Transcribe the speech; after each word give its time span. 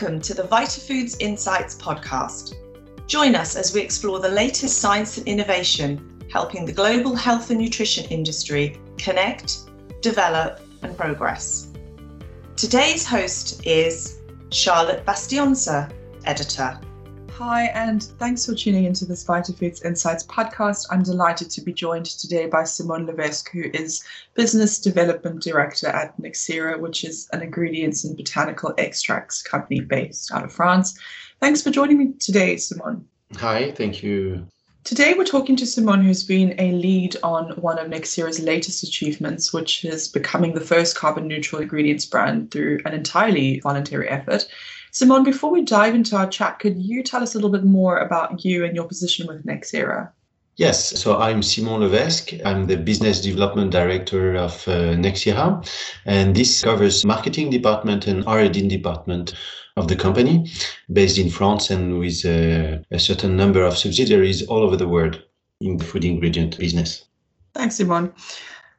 Welcome 0.00 0.22
to 0.22 0.32
the 0.32 0.44
VitaFoods 0.44 1.16
Insights 1.20 1.74
podcast. 1.74 2.54
Join 3.06 3.34
us 3.34 3.54
as 3.54 3.74
we 3.74 3.82
explore 3.82 4.18
the 4.18 4.30
latest 4.30 4.78
science 4.78 5.18
and 5.18 5.28
innovation 5.28 6.24
helping 6.32 6.64
the 6.64 6.72
global 6.72 7.14
health 7.14 7.50
and 7.50 7.60
nutrition 7.60 8.06
industry 8.06 8.80
connect, 8.96 9.58
develop, 10.00 10.60
and 10.80 10.96
progress. 10.96 11.68
Today's 12.56 13.04
host 13.04 13.66
is 13.66 14.20
Charlotte 14.48 15.04
Bastiaanse, 15.04 15.92
editor. 16.24 16.80
Hi, 17.40 17.68
and 17.68 18.02
thanks 18.18 18.44
for 18.44 18.54
tuning 18.54 18.84
into 18.84 19.06
this 19.06 19.24
VitaFoods 19.24 19.82
Insights 19.82 20.26
podcast. 20.26 20.86
I'm 20.90 21.02
delighted 21.02 21.48
to 21.52 21.62
be 21.62 21.72
joined 21.72 22.04
today 22.04 22.46
by 22.46 22.64
Simon 22.64 23.06
Levesque, 23.06 23.50
who 23.50 23.62
is 23.72 24.04
Business 24.34 24.78
Development 24.78 25.40
Director 25.40 25.86
at 25.86 26.20
Nexira, 26.20 26.78
which 26.78 27.02
is 27.02 27.30
an 27.32 27.40
ingredients 27.40 28.04
and 28.04 28.14
botanical 28.14 28.74
extracts 28.76 29.40
company 29.40 29.80
based 29.80 30.30
out 30.32 30.44
of 30.44 30.52
France. 30.52 30.98
Thanks 31.40 31.62
for 31.62 31.70
joining 31.70 31.96
me 31.96 32.12
today, 32.18 32.58
Simone. 32.58 33.06
Hi, 33.36 33.70
thank 33.70 34.02
you. 34.02 34.46
Today, 34.84 35.14
we're 35.16 35.24
talking 35.24 35.56
to 35.56 35.66
Simone, 35.66 36.04
who's 36.04 36.24
been 36.24 36.54
a 36.58 36.72
lead 36.72 37.16
on 37.22 37.52
one 37.52 37.78
of 37.78 37.88
Nexira's 37.88 38.40
latest 38.40 38.82
achievements, 38.82 39.50
which 39.50 39.82
is 39.86 40.08
becoming 40.08 40.52
the 40.52 40.60
first 40.60 40.94
carbon 40.94 41.26
neutral 41.26 41.62
ingredients 41.62 42.04
brand 42.04 42.50
through 42.50 42.80
an 42.84 42.92
entirely 42.92 43.60
voluntary 43.60 44.10
effort. 44.10 44.46
Simone, 44.92 45.22
before 45.22 45.50
we 45.50 45.62
dive 45.62 45.94
into 45.94 46.16
our 46.16 46.28
chat, 46.28 46.58
could 46.58 46.76
you 46.76 47.02
tell 47.02 47.22
us 47.22 47.34
a 47.34 47.38
little 47.38 47.50
bit 47.50 47.64
more 47.64 47.98
about 47.98 48.44
you 48.44 48.64
and 48.64 48.74
your 48.74 48.86
position 48.86 49.26
with 49.26 49.44
Nexira? 49.44 50.10
Yes, 50.56 51.00
so 51.00 51.16
I'm 51.16 51.42
Simon 51.42 51.80
Levesque. 51.80 52.32
I'm 52.44 52.66
the 52.66 52.76
business 52.76 53.20
development 53.20 53.70
director 53.70 54.34
of 54.34 54.66
uh, 54.66 54.94
Nexira, 54.96 55.64
and 56.06 56.34
this 56.34 56.62
covers 56.62 57.04
marketing 57.04 57.50
department 57.50 58.06
and 58.06 58.24
R&D 58.26 58.68
department 58.68 59.32
of 59.76 59.86
the 59.88 59.96
company, 59.96 60.50
based 60.92 61.18
in 61.18 61.30
France 61.30 61.70
and 61.70 61.98
with 61.98 62.24
uh, 62.26 62.78
a 62.90 62.98
certain 62.98 63.36
number 63.36 63.62
of 63.62 63.78
subsidiaries 63.78 64.46
all 64.48 64.62
over 64.62 64.76
the 64.76 64.88
world 64.88 65.22
in 65.60 65.76
the 65.76 65.84
food 65.84 66.04
ingredient 66.04 66.58
business. 66.58 67.04
Thanks, 67.54 67.76
Simon. 67.76 68.12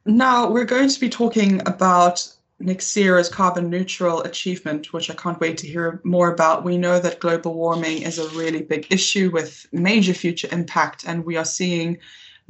Now 0.05 0.49
we're 0.51 0.65
going 0.65 0.89
to 0.89 0.99
be 0.99 1.09
talking 1.09 1.61
about 1.65 2.27
Nexira's 2.61 3.29
carbon 3.29 3.69
neutral 3.69 4.21
achievement, 4.21 4.93
which 4.93 5.09
I 5.09 5.15
can't 5.15 5.39
wait 5.39 5.57
to 5.59 5.67
hear 5.67 5.99
more 6.03 6.31
about. 6.31 6.63
We 6.63 6.77
know 6.77 6.99
that 6.99 7.19
global 7.19 7.53
warming 7.53 8.03
is 8.03 8.19
a 8.19 8.29
really 8.29 8.61
big 8.61 8.87
issue 8.89 9.31
with 9.31 9.67
major 9.71 10.13
future 10.13 10.47
impact, 10.51 11.03
and 11.05 11.25
we 11.25 11.37
are 11.37 11.45
seeing 11.45 11.97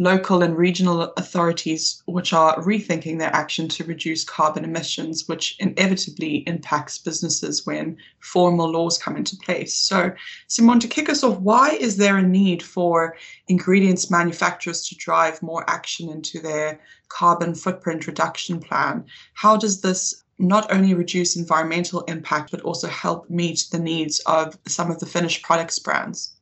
local 0.01 0.41
and 0.41 0.57
regional 0.57 1.13
authorities 1.15 2.01
which 2.07 2.33
are 2.33 2.59
rethinking 2.63 3.19
their 3.19 3.33
action 3.35 3.67
to 3.67 3.83
reduce 3.83 4.23
carbon 4.23 4.65
emissions, 4.65 5.27
which 5.27 5.55
inevitably 5.59 6.37
impacts 6.47 6.97
businesses 6.97 7.67
when 7.67 7.95
formal 8.19 8.71
laws 8.71 8.97
come 8.97 9.15
into 9.15 9.35
place. 9.37 9.75
So, 9.75 10.11
Simon, 10.47 10.79
to 10.79 10.87
kick 10.87 11.07
us 11.07 11.23
off, 11.23 11.37
why 11.37 11.73
is 11.73 11.97
there 11.97 12.17
a 12.17 12.23
need 12.23 12.63
for 12.63 13.15
ingredients 13.47 14.09
manufacturers 14.09 14.87
to 14.87 14.95
drive 14.95 15.39
more 15.43 15.69
action 15.69 16.09
into 16.09 16.39
their 16.39 16.79
carbon 17.09 17.53
footprint 17.53 18.07
reduction 18.07 18.59
plan? 18.59 19.05
How 19.35 19.55
does 19.55 19.81
this 19.81 20.23
not 20.39 20.71
only 20.73 20.95
reduce 20.95 21.35
environmental 21.35 22.01
impact, 22.01 22.49
but 22.49 22.61
also 22.61 22.87
help 22.87 23.29
meet 23.29 23.65
the 23.71 23.77
needs 23.77 24.19
of 24.25 24.57
some 24.67 24.89
of 24.89 24.97
the 24.97 25.05
finished 25.05 25.43
products 25.43 25.77
brands? 25.77 26.33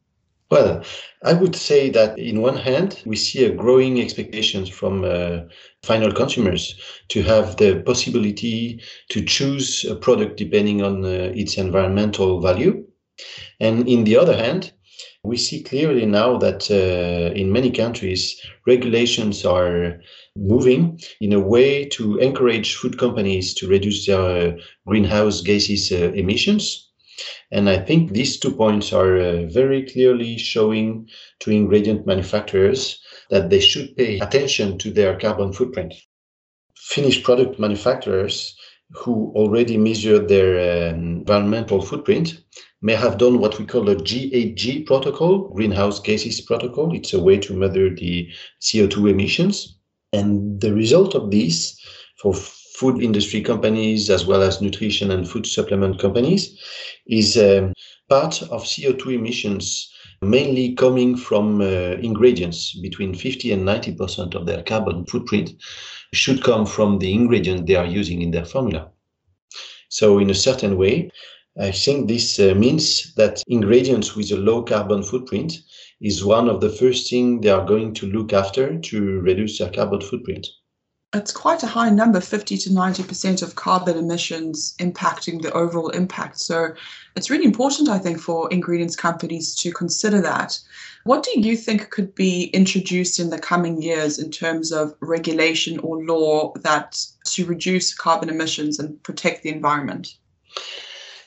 Well, 0.52 0.83
I 1.23 1.33
would 1.33 1.55
say 1.55 1.89
that 1.89 2.17
in 2.19 2.42
one 2.42 2.58
hand, 2.58 3.02
we 3.05 3.16
see 3.16 3.45
a 3.45 3.52
growing 3.53 4.00
expectations 4.00 4.69
from 4.69 5.03
uh, 5.03 5.42
final 5.83 6.11
consumers 6.11 6.75
to 7.09 7.23
have 7.23 7.58
the 7.58 7.81
possibility 7.86 8.80
to 9.09 9.25
choose 9.25 9.86
a 9.86 9.95
product 9.95 10.38
depending 10.38 10.83
on 10.83 11.03
uh, 11.03 11.31
its 11.36 11.58
environmental 11.58 12.42
value. 12.42 12.86
And 13.59 13.88
in 13.89 14.05
the 14.05 14.17
other 14.17 14.38
hand, 14.38 14.73
we 15.23 15.38
see 15.38 15.64
clearly 15.64 16.05
now 16.05 16.38
that 16.38 16.71
uh, 16.71 17.33
in 17.36 17.52
many 17.52 17.71
countries, 17.71 18.39
regulations 18.67 19.45
are 19.45 20.02
moving 20.36 20.99
in 21.21 21.33
a 21.33 21.39
way 21.39 21.86
to 21.89 22.17
encourage 22.20 22.76
food 22.76 22.98
companies 22.99 23.54
to 23.55 23.67
reduce 23.67 24.05
their 24.08 24.58
greenhouse 24.88 25.42
gases 25.42 25.92
uh, 25.92 26.11
emissions 26.14 26.89
and 27.52 27.70
I 27.70 27.78
think 27.78 28.12
these 28.12 28.40
two 28.40 28.52
points 28.52 28.94
are 28.94 29.18
uh, 29.18 29.46
very 29.46 29.84
clearly 29.84 30.38
showing 30.38 31.10
to 31.40 31.52
ingredient 31.52 32.06
manufacturers 32.06 33.02
that 33.30 33.50
they 33.50 33.60
should 33.60 33.96
pay 33.96 34.20
attention 34.20 34.78
to 34.80 34.92
their 34.92 35.18
carbon 35.18 35.54
footprint. 35.54 35.94
Finished 36.76 37.24
product 37.24 37.60
manufacturers 37.60 38.56
who 38.92 39.32
already 39.36 39.78
measure 39.78 40.20
their 40.20 40.92
um, 40.92 41.18
environmental 41.20 41.82
footprint 41.82 42.42
may 42.82 42.96
have 42.96 43.18
done 43.18 43.40
what 43.40 43.60
we 43.60 43.66
call 43.66 43.90
a 43.90 43.96
GHG 43.96 44.86
protocol, 44.86 45.50
greenhouse 45.50 46.00
gases 46.00 46.42
protocol. 46.42 46.96
It's 46.96 47.14
a 47.14 47.22
way 47.22 47.38
to 47.38 47.54
measure 47.54 47.94
the 47.94 48.30
CO2 48.62 49.12
emissions. 49.12 49.78
And 50.14 50.60
the 50.60 50.74
result 50.74 51.14
of 51.14 51.30
this 51.30 51.80
for 52.22 52.34
food 52.80 53.04
industry 53.04 53.42
companies 53.42 54.10
as 54.10 54.26
well 54.26 54.42
as 54.42 54.62
nutrition 54.62 55.12
and 55.12 55.28
food 55.30 55.45
supplement 55.45 56.00
companies 56.00 56.58
is 57.08 57.38
um, 57.38 57.73
part 58.08 58.42
of 58.44 58.64
CO2 58.64 59.16
emissions 59.16 59.92
mainly 60.22 60.76
coming 60.76 61.18
from 61.18 61.60
uh, 61.60 61.66
ingredients 62.10 62.80
between 62.80 63.14
50 63.14 63.52
and 63.52 63.68
90% 63.68 64.34
of 64.34 64.45
their 64.45 64.64
carbon 64.64 65.06
footprint 65.06 65.52
should 66.14 66.42
come 66.42 66.66
from 66.66 67.00
the 67.00 67.14
ingredient 67.14 67.68
they 67.68 67.76
are 67.76 67.86
using 67.86 68.22
in 68.22 68.32
their 68.32 68.45
formula. 68.45 68.89
So 69.89 70.20
in 70.20 70.30
a 70.30 70.42
certain 70.48 70.78
way, 70.78 71.12
I 71.60 71.72
think 71.72 72.08
this 72.08 72.39
uh, 72.39 72.54
means 72.56 73.14
that 73.16 73.44
ingredients 73.48 74.16
with 74.16 74.32
a 74.32 74.38
low 74.38 74.64
carbon 74.64 75.04
footprint 75.04 75.54
is 76.00 76.23
one 76.23 76.48
of 76.48 76.62
the 76.62 76.70
first 76.70 77.10
things 77.10 77.42
they 77.42 77.50
are 77.50 77.66
going 77.66 77.94
to 77.95 78.06
look 78.06 78.32
after 78.32 78.80
to 78.80 79.20
reduce 79.20 79.60
their 79.60 79.70
carbon 79.70 80.00
footprint 80.00 80.48
it's 81.14 81.31
quite 81.31 81.64
a 81.64 81.67
high 81.67 81.89
number 81.89 82.21
50 82.21 82.55
to 82.58 82.70
90% 82.70 83.42
of 83.42 83.55
carbon 83.55 83.97
emissions 83.97 84.75
impacting 84.80 85.42
the 85.42 85.52
overall 85.53 85.89
impact. 85.89 86.39
So 86.39 86.73
it's 87.15 87.31
really 87.31 87.45
important, 87.45 87.89
I 87.89 87.97
think, 87.97 88.20
for 88.20 88.52
ingredients 88.52 88.95
companies 88.95 89.55
to 89.55 89.71
consider 89.71 90.21
that. 90.21 90.59
What 91.05 91.23
do 91.23 91.39
you 91.39 91.58
think 91.58 91.89
could 91.89 92.14
be 92.14 92.45
introduced 92.53 93.20
in 93.20 93.31
the 93.31 93.39
coming 93.39 93.81
years 93.81 94.20
in 94.20 94.30
terms 94.30 94.71
of 94.71 94.93
regulation 94.99 95.80
or 95.80 96.03
law 96.03 96.53
that 96.58 97.03
to 97.26 97.45
reduce 97.45 97.93
carbon 97.95 98.30
emissions 98.30 98.77
and 98.77 99.02
protect 99.02 99.41
the 99.41 99.49
environment? 99.49 100.15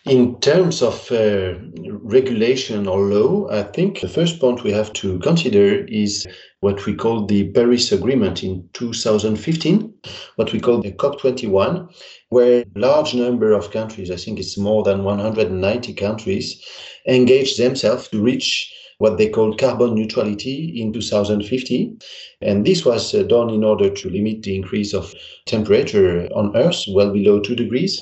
In 0.05 0.41
terms 0.41 0.83
of 0.83 1.13
uh, 1.13 1.55
regulation 2.03 2.89
or 2.89 3.03
law, 3.03 3.49
I 3.51 3.63
think 3.63 4.01
the 4.01 4.09
first 4.09 4.41
point 4.41 4.65
we 4.65 4.73
have 4.73 4.93
to 4.95 5.21
consider 5.21 5.85
is 5.85 6.27
what 6.59 6.85
we 6.87 6.95
call 6.95 7.25
the 7.25 7.53
Paris 7.53 7.93
Agreement 7.93 8.43
in 8.43 8.69
2015, 8.73 9.95
what 10.35 10.53
we 10.53 10.59
call 10.59 10.81
the 10.81 10.91
COP21, 10.91 11.89
where 12.31 12.63
a 12.63 12.79
large 12.79 13.15
number 13.15 13.53
of 13.53 13.71
countries, 13.71 14.11
I 14.11 14.17
think 14.17 14.41
it's 14.41 14.59
more 14.59 14.83
than 14.83 15.05
190 15.05 15.95
countries, 15.95 16.61
engaged 17.07 17.61
themselves 17.61 18.09
to 18.09 18.21
reach 18.21 18.75
what 19.03 19.19
they 19.19 19.29
call 19.29 19.53
carbon 19.57 19.97
neutrality 19.97 20.81
in 20.81 20.93
2050. 20.93 21.93
And 22.41 22.65
this 22.65 22.85
was 22.85 23.13
uh, 23.13 23.25
done 23.25 23.51
in 23.51 23.65
order 23.65 23.91
to 23.91 24.09
limit 24.09 24.45
the 24.45 24.55
increase 24.55 24.95
of 24.95 25.13
temperature 25.45 26.29
on 26.37 26.57
Earth 26.57 26.85
well 26.89 27.13
below 27.13 27.41
2 27.41 27.57
degrees. 27.57 28.01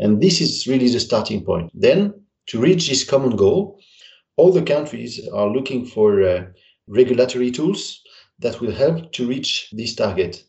And 0.00 0.20
this 0.20 0.40
is 0.40 0.66
really 0.66 0.88
the 0.88 0.98
starting 0.98 1.44
point. 1.44 1.70
Then, 1.72 2.14
to 2.48 2.58
reach 2.58 2.88
this 2.88 3.04
common 3.04 3.36
goal, 3.36 3.78
all 4.36 4.50
the 4.50 4.62
countries 4.62 5.20
are 5.28 5.48
looking 5.48 5.86
for 5.86 6.20
uh, 6.20 6.46
regulatory 6.88 7.52
tools 7.52 8.00
that 8.40 8.60
will 8.60 8.72
help 8.72 9.12
to 9.12 9.28
reach 9.28 9.68
this 9.70 9.94
target. 9.94 10.42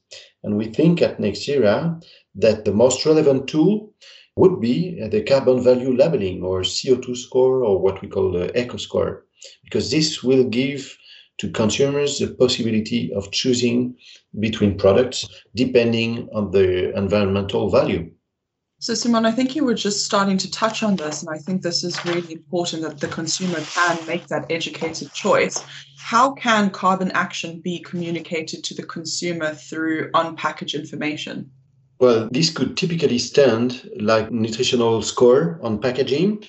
And 0.44 0.58
we 0.58 0.66
think 0.66 1.04
at 1.04 1.20
Nexira 1.20 2.04
that 2.34 2.66
the 2.66 2.74
most 2.74 3.06
relevant 3.06 3.48
tool 3.48 3.94
would 4.36 4.60
be 4.60 5.00
the 5.10 5.22
carbon 5.22 5.62
value 5.64 5.96
labeling 5.96 6.42
or 6.42 6.62
CO2 6.62 7.16
score 7.16 7.64
or 7.64 7.80
what 7.80 8.02
we 8.02 8.08
call 8.08 8.32
the 8.32 8.50
eco 8.60 8.78
score, 8.78 9.26
because 9.64 9.92
this 9.92 10.24
will 10.24 10.46
give 10.46 10.98
to 11.38 11.50
consumers 11.50 12.20
the 12.20 12.28
possibility 12.28 13.12
of 13.14 13.32
choosing 13.32 13.96
between 14.40 14.78
products 14.78 15.28
depending 15.56 16.30
on 16.34 16.52
the 16.52 16.96
environmental 16.96 17.70
value. 17.70 18.12
So, 18.82 18.96
Simon, 18.96 19.28
I 19.28 19.32
think 19.32 19.56
you 19.56 19.64
were 19.64 19.76
just 19.76 20.06
starting 20.06 20.40
to 20.40 20.50
touch 20.50 20.82
on 20.82 20.96
this, 20.96 21.22
and 21.22 21.30
I 21.30 21.38
think 21.38 21.62
this 21.62 21.84
is 21.84 22.04
really 22.04 22.34
important 22.34 22.82
that 22.82 23.00
the 23.00 23.08
consumer 23.08 23.60
can 23.60 24.06
make 24.08 24.26
that 24.28 24.52
educated 24.52 25.14
choice. 25.14 25.64
How 25.98 26.32
can 26.34 26.72
carbon 26.72 27.12
action 27.12 27.62
be 27.62 27.78
communicated 27.78 28.64
to 28.64 28.74
the 28.74 28.82
consumer 28.82 29.54
through 29.54 30.10
on 30.16 30.36
package 30.36 30.74
information? 30.74 31.52
Well, 32.00 32.28
this 32.32 32.50
could 32.50 32.76
typically 32.76 33.20
stand 33.20 33.88
like 34.00 34.32
nutritional 34.32 35.04
score 35.04 35.60
on 35.62 35.80
packaging. 35.80 36.44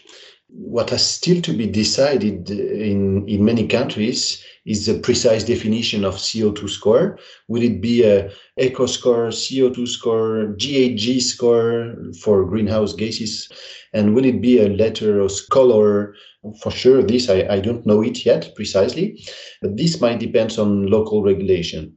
What 0.54 0.90
has 0.90 1.04
still 1.04 1.40
to 1.43 1.52
be 1.52 1.66
decided 1.66 2.50
in, 2.50 3.26
in 3.26 3.44
many 3.44 3.66
countries 3.66 4.43
is 4.66 4.87
a 4.87 4.99
precise 4.99 5.44
definition 5.44 6.04
of 6.04 6.16
CO2 6.16 6.69
score? 6.69 7.19
Would 7.49 7.62
it 7.62 7.81
be 7.81 8.04
a 8.04 8.31
eco 8.58 8.87
score, 8.87 9.28
CO2 9.28 9.88
score, 9.88 10.54
GHG 10.58 11.22
score 11.22 11.96
for 12.20 12.44
greenhouse 12.44 12.93
gases? 12.93 13.49
And 13.94 14.14
will 14.14 14.26
it 14.26 14.43
be 14.43 14.60
a 14.60 14.69
letter 14.69 15.22
or 15.22 15.28
color? 15.50 16.14
For 16.60 16.70
sure, 16.70 17.02
this 17.02 17.31
I, 17.31 17.46
I 17.49 17.60
don't 17.60 17.87
know 17.87 18.02
it 18.02 18.26
yet 18.26 18.54
precisely, 18.54 19.25
but 19.62 19.76
this 19.76 20.00
might 20.00 20.20
depend 20.20 20.58
on 20.58 20.87
local 20.87 21.22
regulation. 21.22 21.96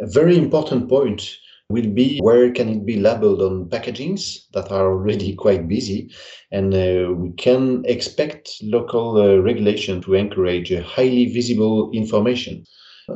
A 0.00 0.06
very 0.06 0.38
important 0.38 0.88
point 0.88 1.36
will 1.70 1.88
be 1.88 2.18
where 2.18 2.50
can 2.52 2.68
it 2.68 2.84
be 2.84 3.00
labeled 3.00 3.40
on 3.40 3.68
packagings 3.68 4.46
that 4.52 4.70
are 4.70 4.90
already 4.90 5.34
quite 5.44 5.66
busy 5.66 6.10
and 6.52 6.74
uh, 6.74 7.12
we 7.12 7.32
can 7.32 7.82
expect 7.86 8.50
local 8.62 9.16
uh, 9.16 9.36
regulation 9.36 10.00
to 10.02 10.14
encourage 10.14 10.72
highly 10.84 11.26
visible 11.26 11.90
information 11.92 12.64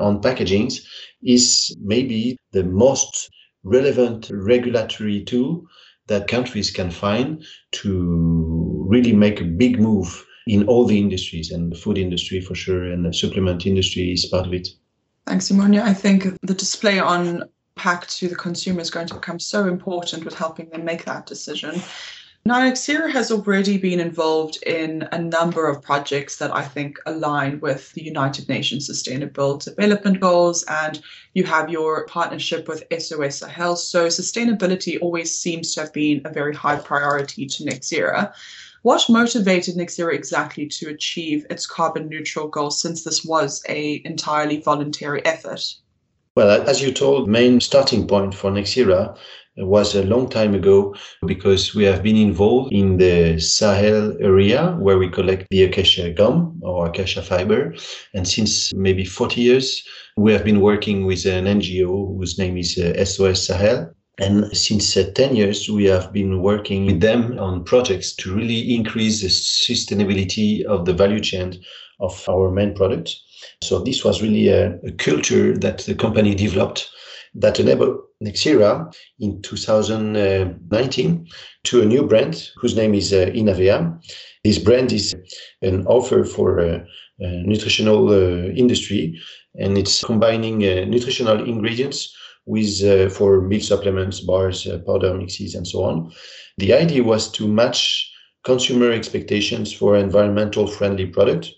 on 0.01 0.21
packagings 0.21 0.81
is 1.23 1.75
maybe 1.81 2.37
the 2.53 2.65
most 2.65 3.31
relevant 3.65 4.31
regulatory 4.33 5.25
tool 5.25 5.65
that 6.07 6.29
countries 6.29 6.71
can 6.71 6.91
find 6.91 7.45
to 7.71 8.87
really 8.89 9.13
make 9.13 9.41
a 9.41 9.45
big 9.45 9.79
move 9.79 10.25
in 10.47 10.67
all 10.67 10.87
the 10.87 10.99
industries 10.99 11.51
and 11.51 11.71
the 11.71 11.77
food 11.77 11.99
industry 11.99 12.41
for 12.41 12.55
sure 12.55 12.85
and 12.85 13.05
the 13.05 13.13
supplement 13.13 13.67
industry 13.67 14.13
is 14.13 14.25
part 14.27 14.47
of 14.47 14.55
it. 14.55 14.69
Thanks, 15.27 15.51
Simonia. 15.51 15.83
I 15.83 15.93
think 15.93 16.27
the 16.43 16.55
display 16.55 16.99
on 16.99 17.45
pack 17.79 18.07
to 18.09 18.29
the 18.29 18.37
consumer 18.37 18.81
is 18.81 18.91
going 18.91 19.07
to 19.07 19.15
become 19.15 19.39
so 19.39 19.67
important 19.67 20.25
with 20.25 20.35
helping 20.35 20.69
them 20.71 20.85
make 20.85 21.05
that 21.05 21.27
decision. 21.27 21.81
Now, 22.45 22.61
Nexira 22.61 23.11
has 23.13 23.31
already 23.31 23.77
been 23.77 24.01
involved 24.01 24.63
in 24.63 25.07
a 25.13 25.19
number 25.19 25.69
of 25.69 25.83
projects 25.83 26.37
that 26.37 26.55
I 26.55 26.63
think 26.63 26.99
align 27.05 27.61
with 27.61 27.93
the 27.93 28.03
United 28.03 28.49
Nations 28.49 28.87
Sustainable 28.87 29.59
Development 29.59 30.19
Goals, 30.19 30.65
and 30.65 31.01
you 31.35 31.45
have 31.45 31.69
your 31.69 32.07
partnership 32.07 32.67
with 32.67 32.85
SOS 32.91 33.41
Sahel. 33.41 33.77
So, 33.77 34.07
sustainability 34.07 34.99
always 35.03 35.39
seems 35.39 35.75
to 35.75 35.81
have 35.83 35.93
been 35.93 36.23
a 36.25 36.33
very 36.33 36.55
high 36.55 36.77
priority 36.77 37.45
to 37.45 37.65
Nexira. 37.65 38.33
What 38.83 39.11
motivated 39.11 39.77
Nexira 39.77 40.15
exactly 40.15 40.67
to 40.67 40.89
achieve 40.89 41.45
its 41.51 41.67
carbon 41.67 42.09
neutral 42.09 42.49
goal 42.49 42.71
since 42.71 43.05
this 43.05 43.25
was 43.25 43.63
a 43.69 44.01
entirely 44.07 44.61
voluntary 44.63 45.23
effort? 45.27 45.75
Well, 46.39 46.63
as 46.69 46.81
you 46.81 46.93
told, 46.93 47.29
main 47.29 47.61
starting 47.61 48.07
point 48.07 48.33
for 48.33 48.53
Nexira 48.53 49.17
was 49.57 49.97
a 49.97 50.05
long 50.05 50.29
time 50.29 50.55
ago 50.55 50.95
because 51.27 51.75
we 51.75 51.83
have 51.83 52.01
been 52.01 52.15
involved 52.15 52.73
in 52.73 52.99
the 52.99 53.41
Sahel 53.41 54.17
area 54.21 54.77
where 54.79 54.99
we 54.99 55.11
collect 55.11 55.49
the 55.51 55.65
acacia 55.65 56.13
gum 56.13 56.61
or 56.63 56.87
acacia 56.87 57.23
fiber. 57.23 57.75
And 58.15 58.29
since 58.29 58.73
maybe 58.73 59.05
40 59.05 59.41
years, 59.41 59.83
we 60.17 60.33
have 60.33 60.45
been 60.45 60.61
working 60.61 61.07
with 61.07 61.27
an 61.27 61.47
NGO 61.47 62.17
whose 62.17 62.39
name 62.39 62.57
is 62.57 62.79
uh, 62.79 63.05
SOS 63.05 63.45
Sahel. 63.45 63.93
And 64.21 64.57
since 64.57 64.97
uh, 64.97 65.11
10 65.13 65.35
years, 65.35 65.69
we 65.69 65.87
have 65.87 66.13
been 66.13 66.41
working 66.41 66.87
with 66.87 67.01
them 67.01 67.37
on 67.41 67.65
projects 67.65 68.15
to 68.15 68.33
really 68.33 68.77
increase 68.77 69.23
the 69.23 69.27
sustainability 69.27 70.63
of 70.63 70.87
the 70.87 70.95
value 70.95 71.19
chain 71.19 71.61
of 71.99 72.25
our 72.29 72.53
main 72.53 72.75
products. 72.75 73.25
So 73.63 73.81
this 73.81 74.05
was 74.05 74.23
really 74.23 74.49
a, 74.49 74.79
a 74.81 74.93
culture 74.93 75.57
that 75.59 75.79
the 75.79 75.95
company 75.95 76.35
developed 76.35 76.89
that 77.35 77.61
enabled 77.61 77.99
Nexira 78.23 78.93
in 79.21 79.41
2019 79.43 81.29
to 81.65 81.83
a 81.83 81.85
new 81.85 82.07
brand 82.07 82.51
whose 82.57 82.75
name 82.77 82.95
is 82.95 83.13
uh, 83.13 83.31
Inavea. 83.35 84.01
This 84.45 84.59
brand 84.59 84.93
is 84.93 85.15
an 85.63 85.87
offer 85.87 86.25
for 86.25 86.61
uh, 86.61 86.79
uh, 87.25 87.43
nutritional 87.45 88.09
uh, 88.11 88.49
industry 88.51 89.21
and 89.59 89.77
it's 89.77 90.03
combining 90.05 90.65
uh, 90.65 90.85
nutritional 90.87 91.45
ingredients 91.45 92.15
with 92.47 92.83
uh, 92.83 93.09
for 93.11 93.43
meal 93.43 93.61
supplements, 93.61 94.21
bars, 94.21 94.67
uh, 94.67 94.79
powder 94.87 95.15
mixes, 95.15 95.55
and 95.55 95.69
so 95.69 95.85
on. 95.85 96.11
The 96.57 96.73
idea 96.73 97.03
was 97.05 97.31
to 97.33 97.47
match 97.47 98.11
consumer 98.45 98.91
expectations 98.91 99.73
for 99.73 99.97
environmental 99.97 100.67
friendly 100.67 101.07
product 101.07 101.53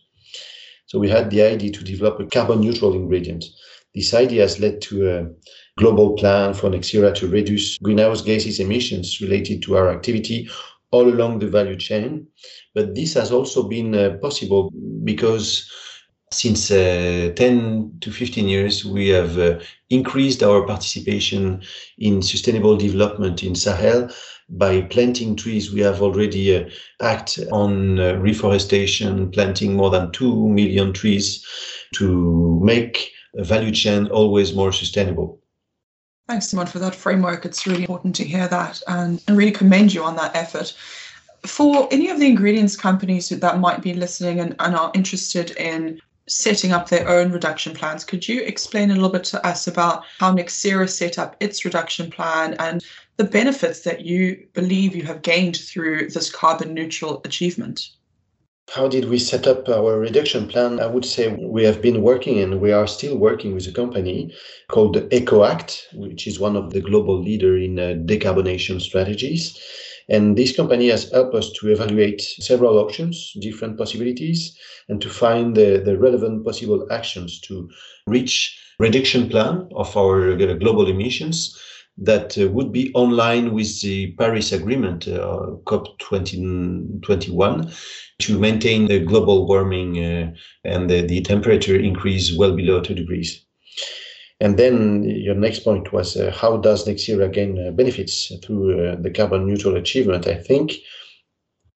so 0.90 0.98
we 0.98 1.08
had 1.08 1.30
the 1.30 1.40
idea 1.40 1.70
to 1.70 1.84
develop 1.84 2.18
a 2.18 2.26
carbon 2.26 2.60
neutral 2.60 2.94
ingredient. 2.94 3.44
This 3.94 4.12
idea 4.12 4.42
has 4.42 4.58
led 4.58 4.80
to 4.82 5.08
a 5.08 5.26
global 5.78 6.14
plan 6.14 6.52
for 6.52 6.68
Nexira 6.68 7.14
to 7.14 7.28
reduce 7.28 7.78
greenhouse 7.78 8.22
gases 8.22 8.58
emissions 8.58 9.20
related 9.20 9.62
to 9.62 9.76
our 9.76 9.88
activity 9.88 10.50
all 10.90 11.08
along 11.08 11.38
the 11.38 11.46
value 11.46 11.76
chain. 11.76 12.26
But 12.74 12.96
this 12.96 13.14
has 13.14 13.30
also 13.30 13.68
been 13.68 13.94
uh, 13.94 14.16
possible 14.20 14.72
because 15.04 15.70
since 16.32 16.70
uh, 16.70 17.32
10 17.34 17.98
to 18.00 18.12
15 18.12 18.48
years, 18.48 18.84
we 18.84 19.08
have 19.08 19.38
uh, 19.38 19.58
increased 19.90 20.42
our 20.42 20.64
participation 20.66 21.62
in 21.98 22.22
sustainable 22.22 22.76
development 22.76 23.42
in 23.42 23.54
Sahel 23.54 24.08
by 24.50 24.82
planting 24.82 25.36
trees, 25.36 25.72
we 25.72 25.80
have 25.80 26.02
already 26.02 26.56
uh, 26.56 26.68
acted 27.00 27.48
on 27.50 28.00
uh, 28.00 28.14
reforestation, 28.14 29.30
planting 29.30 29.74
more 29.74 29.90
than 29.90 30.10
2 30.12 30.48
million 30.48 30.92
trees 30.92 31.46
to 31.94 32.58
make 32.62 33.10
a 33.36 33.44
value 33.44 33.70
chain 33.70 34.06
always 34.08 34.54
more 34.54 34.72
sustainable. 34.72 35.40
Thanks, 36.28 36.48
Simon, 36.48 36.66
for 36.66 36.78
that 36.80 36.94
framework. 36.94 37.44
It's 37.44 37.66
really 37.66 37.82
important 37.82 38.14
to 38.16 38.24
hear 38.24 38.48
that 38.48 38.82
and, 38.88 39.22
and 39.26 39.36
really 39.36 39.52
commend 39.52 39.94
you 39.94 40.04
on 40.04 40.16
that 40.16 40.34
effort. 40.34 40.74
For 41.46 41.88
any 41.90 42.10
of 42.10 42.18
the 42.20 42.26
ingredients 42.26 42.76
companies 42.76 43.28
that 43.28 43.58
might 43.58 43.82
be 43.82 43.94
listening 43.94 44.40
and, 44.40 44.54
and 44.58 44.76
are 44.76 44.92
interested 44.94 45.52
in 45.52 46.00
setting 46.30 46.72
up 46.72 46.88
their 46.88 47.08
own 47.08 47.32
reduction 47.32 47.74
plans. 47.74 48.04
Could 48.04 48.28
you 48.28 48.42
explain 48.42 48.90
a 48.90 48.94
little 48.94 49.10
bit 49.10 49.24
to 49.24 49.44
us 49.46 49.66
about 49.66 50.04
how 50.18 50.32
Nexira 50.34 50.88
set 50.88 51.18
up 51.18 51.36
its 51.40 51.64
reduction 51.64 52.10
plan 52.10 52.54
and 52.58 52.84
the 53.16 53.24
benefits 53.24 53.80
that 53.80 54.06
you 54.06 54.46
believe 54.54 54.94
you 54.94 55.02
have 55.02 55.22
gained 55.22 55.56
through 55.56 56.08
this 56.10 56.30
carbon 56.30 56.72
neutral 56.72 57.20
achievement? 57.24 57.90
How 58.72 58.86
did 58.86 59.06
we 59.06 59.18
set 59.18 59.48
up 59.48 59.68
our 59.68 59.98
reduction 59.98 60.46
plan? 60.46 60.78
I 60.78 60.86
would 60.86 61.04
say 61.04 61.34
we 61.34 61.64
have 61.64 61.82
been 61.82 62.02
working 62.02 62.38
and 62.38 62.60
we 62.60 62.70
are 62.70 62.86
still 62.86 63.18
working 63.18 63.52
with 63.52 63.66
a 63.66 63.72
company 63.72 64.32
called 64.68 64.96
EcoAct, 65.10 65.86
which 65.94 66.28
is 66.28 66.38
one 66.38 66.56
of 66.56 66.72
the 66.72 66.80
global 66.80 67.20
leader 67.20 67.58
in 67.58 67.80
uh, 67.80 67.94
decarbonation 68.06 68.80
strategies. 68.80 69.58
And 70.08 70.36
this 70.36 70.56
company 70.56 70.88
has 70.88 71.10
helped 71.10 71.34
us 71.34 71.52
to 71.60 71.68
evaluate 71.68 72.20
several 72.20 72.78
options, 72.78 73.32
different 73.40 73.78
possibilities, 73.78 74.56
and 74.88 75.00
to 75.00 75.08
find 75.08 75.56
the, 75.56 75.82
the 75.84 75.98
relevant 75.98 76.44
possible 76.44 76.86
actions 76.90 77.40
to 77.42 77.68
reach 78.06 78.58
reduction 78.78 79.28
plan 79.28 79.68
of 79.74 79.96
our 79.96 80.32
uh, 80.32 80.54
global 80.54 80.88
emissions 80.88 81.56
that 81.98 82.38
uh, 82.38 82.48
would 82.48 82.72
be 82.72 82.92
online 82.94 83.52
with 83.52 83.80
the 83.82 84.12
Paris 84.12 84.52
Agreement, 84.52 85.06
uh, 85.06 85.52
COP 85.66 85.98
2021, 85.98 87.72
to 88.20 88.38
maintain 88.38 88.86
the 88.86 89.00
global 89.00 89.46
warming 89.46 90.02
uh, 90.02 90.32
and 90.64 90.88
the, 90.88 91.02
the, 91.02 91.20
temperature 91.20 91.78
increase 91.78 92.34
well 92.34 92.56
below 92.56 92.80
2 92.80 92.94
degrees. 92.94 93.44
And 94.40 94.58
then 94.58 95.04
your 95.04 95.34
next 95.34 95.60
point 95.60 95.92
was 95.92 96.16
uh, 96.16 96.32
how 96.34 96.56
does 96.56 96.86
Nexira 96.86 97.30
gain 97.32 97.58
uh, 97.58 97.70
benefits 97.72 98.32
through 98.42 98.86
uh, 98.86 98.96
the 98.96 99.10
carbon 99.10 99.46
neutral 99.46 99.76
achievement? 99.76 100.26
I 100.26 100.36
think 100.36 100.72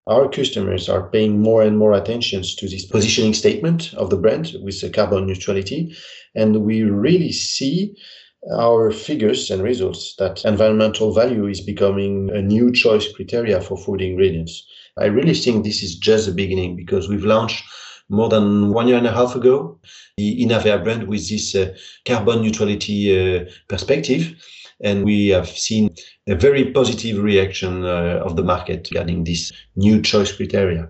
our 0.07 0.29
customers 0.29 0.89
are 0.89 1.11
paying 1.11 1.41
more 1.41 1.63
and 1.63 1.79
more 1.79 1.93
attention 1.93 2.43
to 2.43 2.69
this 2.69 2.85
positioning 2.87 3.35
statement 3.35 3.93
of 3.95 4.11
the 4.11 4.17
brand 4.17 4.55
with 4.63 4.81
the 4.81 4.91
carbon 4.91 5.27
neutrality. 5.27 5.95
And 6.35 6.65
we 6.65 6.83
really 6.83 7.33
see 7.33 7.95
our 8.53 8.91
figures 8.91 9.51
and 9.51 9.63
results 9.63 10.15
that 10.19 10.45
environmental 10.45 11.15
value 11.15 11.47
is 11.47 11.61
becoming 11.61 12.31
a 12.31 12.43
new 12.43 12.73
choice 12.73 13.11
criteria 13.13 13.61
for 13.61 13.79
food 13.79 14.03
ingredients. 14.03 14.67
I 14.99 15.07
really 15.07 15.35
think 15.35 15.65
this 15.65 15.83
is 15.83 15.97
just 15.97 16.27
the 16.27 16.33
beginning 16.33 16.77
because 16.77 17.09
we've 17.09 17.25
launched 17.25 17.65
more 18.09 18.29
than 18.29 18.73
one 18.73 18.89
year 18.89 18.99
and 18.99 19.07
a 19.07 19.13
half 19.13 19.35
ago 19.35 19.79
the 20.17 20.45
Inavea 20.45 20.83
brand 20.83 21.09
with 21.09 21.29
this 21.29 21.55
uh, 21.55 21.75
carbon 22.07 22.43
neutrality 22.43 23.39
uh, 23.39 23.45
perspective. 23.69 24.35
And 24.83 25.05
we 25.05 25.29
have 25.29 25.49
seen 25.49 25.95
a 26.29 26.35
very 26.35 26.73
positive 26.73 27.23
reaction 27.23 27.85
uh, 27.85 28.23
of 28.25 28.37
the 28.37 28.43
market 28.43 28.89
regarding 28.91 29.25
this 29.25 29.53
new 29.77 30.03
choice 30.03 30.33
criteria. 30.33 30.89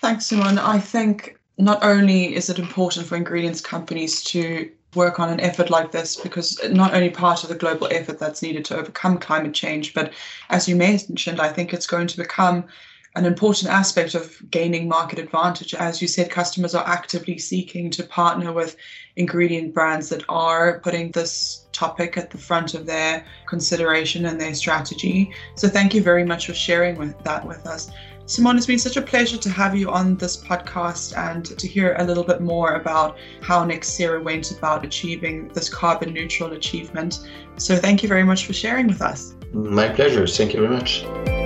Thanks, 0.00 0.26
Simon. 0.26 0.58
I 0.58 0.78
think 0.78 1.38
not 1.58 1.82
only 1.84 2.34
is 2.34 2.48
it 2.48 2.58
important 2.58 3.06
for 3.06 3.16
ingredients 3.16 3.60
companies 3.60 4.22
to 4.24 4.70
work 4.94 5.18
on 5.20 5.30
an 5.30 5.40
effort 5.40 5.70
like 5.70 5.92
this 5.92 6.16
because 6.16 6.60
not 6.70 6.94
only 6.94 7.10
part 7.10 7.42
of 7.42 7.48
the 7.48 7.54
global 7.54 7.88
effort 7.90 8.18
that's 8.18 8.42
needed 8.42 8.64
to 8.66 8.76
overcome 8.76 9.18
climate 9.18 9.54
change, 9.54 9.94
but 9.94 10.12
as 10.50 10.68
you 10.68 10.76
mentioned, 10.76 11.40
I 11.40 11.48
think 11.48 11.72
it's 11.72 11.86
going 11.86 12.06
to 12.08 12.16
become 12.16 12.64
an 13.14 13.26
important 13.26 13.70
aspect 13.70 14.14
of 14.14 14.38
gaining 14.50 14.88
market 14.88 15.18
advantage. 15.18 15.74
As 15.74 16.00
you 16.00 16.08
said, 16.08 16.30
customers 16.30 16.74
are 16.74 16.86
actively 16.86 17.38
seeking 17.38 17.90
to 17.90 18.02
partner 18.04 18.52
with 18.52 18.76
ingredient 19.16 19.74
brands 19.74 20.08
that 20.08 20.24
are 20.28 20.80
putting 20.80 21.10
this 21.10 21.66
topic 21.72 22.16
at 22.16 22.30
the 22.30 22.38
front 22.38 22.74
of 22.74 22.86
their 22.86 23.26
consideration 23.46 24.26
and 24.26 24.40
their 24.40 24.54
strategy. 24.54 25.30
So 25.56 25.68
thank 25.68 25.94
you 25.94 26.02
very 26.02 26.24
much 26.24 26.46
for 26.46 26.54
sharing 26.54 26.96
with 26.96 27.18
that 27.24 27.46
with 27.46 27.66
us. 27.66 27.90
Simon, 28.24 28.56
it's 28.56 28.66
been 28.66 28.78
such 28.78 28.96
a 28.96 29.02
pleasure 29.02 29.36
to 29.36 29.50
have 29.50 29.76
you 29.76 29.90
on 29.90 30.16
this 30.16 30.42
podcast 30.42 31.16
and 31.18 31.44
to 31.58 31.66
hear 31.66 31.96
a 31.98 32.04
little 32.04 32.22
bit 32.24 32.40
more 32.40 32.76
about 32.76 33.18
how 33.42 33.64
Nexira 33.64 34.22
went 34.22 34.52
about 34.52 34.86
achieving 34.86 35.48
this 35.48 35.68
carbon 35.68 36.14
neutral 36.14 36.52
achievement. 36.52 37.28
So 37.56 37.76
thank 37.76 38.02
you 38.02 38.08
very 38.08 38.24
much 38.24 38.46
for 38.46 38.52
sharing 38.52 38.86
with 38.86 39.02
us. 39.02 39.34
My 39.52 39.88
pleasure. 39.88 40.26
Thank 40.26 40.54
you 40.54 40.60
very 40.60 40.72
much. 40.72 41.41